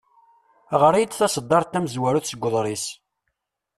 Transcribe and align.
Ɣer-iyi-d 0.81 1.13
taseddart 1.13 1.69
tamezwarut 1.71 2.27
seg 2.29 2.45
uḍris. 2.47 2.85